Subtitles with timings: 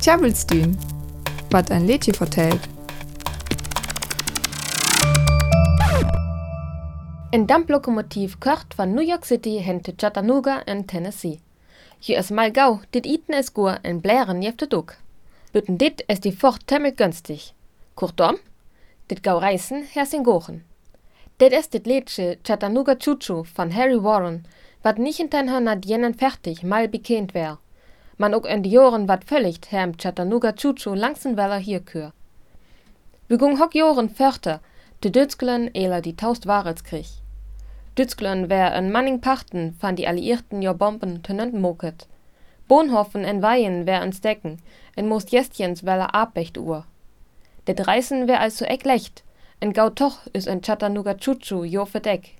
[0.00, 0.76] Tjabelstün,
[1.50, 2.60] wat ein Lädchen vertellt.
[7.32, 11.38] Ein Dampflokomotiv kört von New York City hin zu Chattanooga in Tennessee.
[11.98, 14.96] Hier ist mal gau, dit iten es gur en blären jefte Duck.
[15.52, 17.54] Bütten dit es die Fort temmel günstig.
[17.94, 18.36] Kurzum,
[19.10, 20.64] dit gau reisen her sin gochen.
[21.40, 24.44] Dit ist dit Lädsche Chattanooga Chuchu von Harry Warren,
[24.82, 27.58] wat nicht in den Hörner jenen fertig mal bekannt wär.
[28.20, 32.12] Man ook die Joren wat völlig herm Chattanooga Chuchu langsen weller hier kür.
[33.28, 34.60] Begung hock Joren förter,
[35.02, 37.06] de Dötzglen eler die taust Waretskrieg.
[37.96, 42.06] Dützglen wär en Manning Pachten van die Alliierten jo Bomben tönent moket.
[42.68, 44.58] Bohnhoffen en Weien wär ens Decken,
[44.96, 46.84] en most Jestjens weller Abecht uhr.
[47.64, 49.24] Det Reisen wär also eck lecht,
[49.60, 52.36] en gau toch is en Chattanooga Chuchu jo verdeck.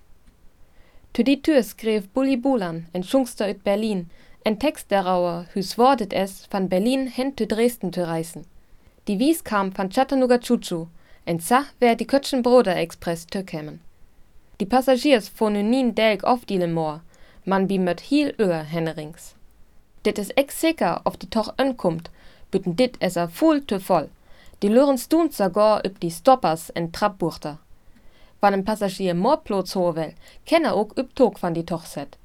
[1.15, 4.11] Tü die Tür skrev Bulli Bulan, en Schungster ut Berlin,
[4.45, 8.47] en Text derauer, hüs wordet es, van Berlin hin zu Dresden zu reisen.
[9.07, 10.87] Die Wies kam van Chattanooga Chuchu,
[11.27, 13.81] en sa wär die Kötschenbroder Express tü kämen.
[14.61, 17.01] Die Passagiers fonen nien delk auf die Moor,
[17.45, 19.35] man bi mit hiel öer hennerings.
[20.03, 22.11] Dit is ex sicher of de toch ankommt,
[22.51, 24.09] bütten dit es a full te voll.
[24.63, 27.59] Die lören stund sogar üb die Stoppers en Trappbuchter.
[28.41, 30.15] Wann ein Passagier more plots will,
[30.47, 32.17] ken er ook üb Tog van die toch set.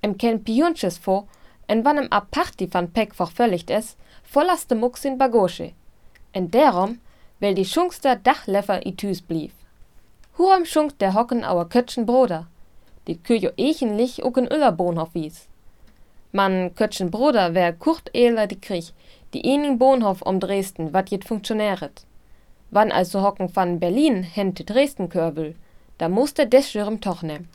[0.00, 1.24] Em ken Pionches vor,
[1.66, 5.72] en wann em a Party van Peck vervölligt es, vollast de Mux in Bagosche.
[6.32, 7.00] En derom,
[7.40, 9.52] weil die Schungster Dachleffer itüs blieb.
[10.36, 12.46] Huram schunkt der Hocken auer Kötschen Broder.
[13.06, 15.46] Die Küjo echenlich ook in Uller Bohnhof wies.
[16.32, 18.92] Man Kötschen Broder wär kurt eler die Krieg,
[19.32, 22.04] die ening Bohnhof um Dresden, wat jet funktionäret.
[22.70, 25.54] Wann also Hocken van Berlin hen zu Dresden körbel,
[25.98, 27.46] da musste des Schirm toch nehm.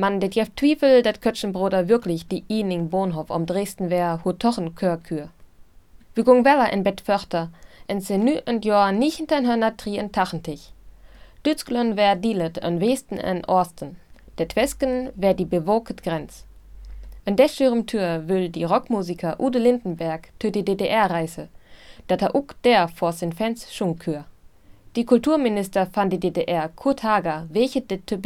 [0.00, 4.32] Man det jef Twiefel, dat Kötschen Broder wirklich die ening Bohnhof um Dresden wär, hu
[4.32, 5.30] tochen Körkür.
[6.14, 7.48] Wie gung weller en Bett förter,
[7.88, 10.72] en se nü und hörner tri en Tachentich.
[11.44, 13.96] Dützglön wär dielet en Westen en Osten.
[14.38, 16.44] Det Wesken wär die bewoket Grenz.
[17.24, 21.48] En deschürem Tür will die Rockmusiker Ude Lindenberg tü die DDR reise,
[22.06, 24.24] dat er uck der vor sin Fans schunkür.
[24.94, 28.16] Die Kulturminister van die DDR Kurt Hager wechet dit tü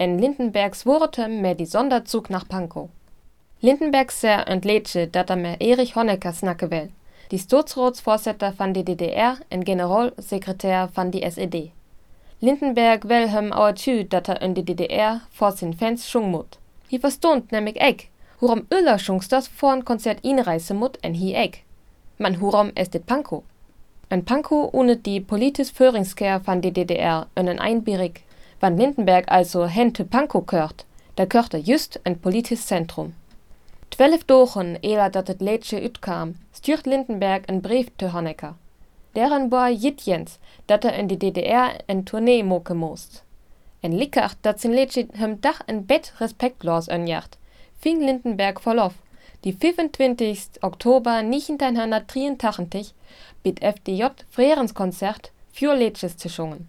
[0.00, 2.88] beg, en Lindenberg swurte mehr die Sonderzug nach Pankow.
[3.60, 6.90] Lindenberg ser entlädsche, dat er mehr Erich Honecker snacke will,
[7.30, 11.70] die Sturzrotsvorsitter van die DDR en Generalsekretär van die SED.
[12.40, 16.58] Lindenberg Wilhelm auer tschü, dat er in die DDR vor sin Fans schung mut.
[16.90, 18.08] Hi verstond nämlich eck,
[18.40, 21.62] hurom Öller schungsters vor ein Konzert inreise mut en hi eck.
[22.18, 23.42] Man hurom es dit Panko.
[24.08, 28.24] En Panko ohne die politisch Föhringskehr van die DDR önnen einbierig.
[28.60, 30.84] Wann Lindenberg also hente Panko kört,
[31.16, 33.14] da er just ein politisches Zentrum.
[33.90, 38.54] Twelf Dochen eher dat het Lädsche üt kam, stürt Lindenberg en Brief te Honecker.
[39.14, 43.24] Deren war jitjens, dat er in die DDR en Tournee moke most.
[43.80, 47.38] En Lickach, dat sin Lädsche hem Dach en Bett respektlos önjacht,
[47.80, 48.94] fing Lindenberg verlof.
[49.44, 50.62] Die 25.
[50.62, 52.92] Oktober 1983
[53.42, 56.68] bit FDJ Frerenskonzert für Lädsches zu schungen.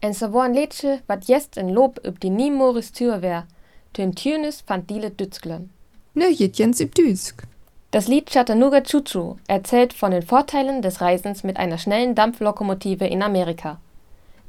[0.00, 3.48] En ein Lädsche, wat jest en Lob üb die Niemoris Tür wär,
[3.92, 5.70] tön Tünes fand Diele Dützglön.
[6.14, 7.42] Nö, Jens üb Düsk.
[7.90, 13.08] Das Lied Chattanooga Choo Choo erzählt von den Vorteilen des Reisens mit einer schnellen Dampflokomotive
[13.08, 13.80] in Amerika.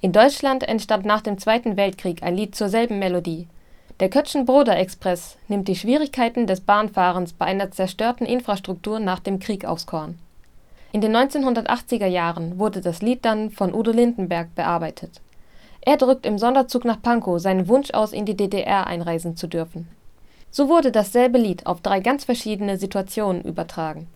[0.02, 3.48] In Deutschland entstand nach dem Zweiten Weltkrieg ein Lied zur selben Melodie.
[4.00, 9.66] Der Kötschen-Broder Express nimmt die Schwierigkeiten des Bahnfahrens bei einer zerstörten Infrastruktur nach dem Krieg
[9.66, 10.20] aufs Korn.
[10.92, 15.22] In den 1980er Jahren wurde das Lied dann von Udo Lindenberg bearbeitet.
[15.82, 19.88] Er drückt im Sonderzug nach Pankow seinen Wunsch aus, in die DDR einreisen zu dürfen.
[20.52, 24.08] So wurde dasselbe Lied auf drei ganz verschiedene Situationen übertragen